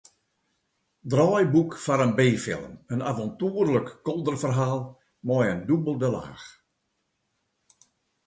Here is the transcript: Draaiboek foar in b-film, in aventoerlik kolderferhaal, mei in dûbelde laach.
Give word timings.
Draaiboek 1.13 1.71
foar 1.83 2.01
in 2.05 2.13
b-film, 2.19 2.71
in 2.95 3.03
aventoerlik 3.11 3.89
kolderferhaal, 4.05 4.81
mei 5.27 5.47
in 5.53 5.61
dûbelde 5.67 6.07
laach. 6.13 6.45